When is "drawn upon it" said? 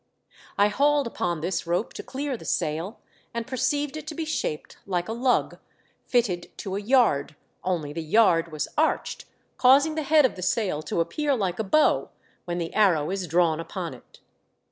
13.27-14.21